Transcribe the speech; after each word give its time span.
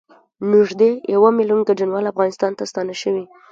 نږدې 0.51 0.91
یوه 1.13 1.29
میلیون 1.37 1.61
کډوال 1.67 2.05
افغانستان 2.07 2.51
ته 2.57 2.63
ستانه 2.71 2.95
شوي 3.01 3.23